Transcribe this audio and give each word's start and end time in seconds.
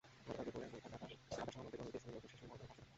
গতকাল 0.27 0.41
দুপুরে 0.45 0.67
বৈঠাকাটা 0.73 0.97
বাজার-সংলগ্ন 1.29 1.69
বেলুয়া 1.71 1.85
নদীতে 1.85 1.97
স্থানীয় 2.01 2.13
লোকজন 2.15 2.23
শিশুর 2.33 2.47
মরদেহ 2.49 2.67
ভাসতে 2.67 2.75
দেখে। 2.83 2.87